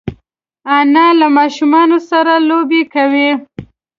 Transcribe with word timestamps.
انا 0.77 1.07
له 1.19 1.27
ماشومانو 1.37 1.97
سره 2.09 2.33
لوبې 2.49 2.81
کوي 2.93 3.29